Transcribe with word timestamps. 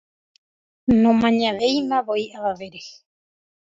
nomañavéimavoi 1.01 2.23
avavére 2.37 2.81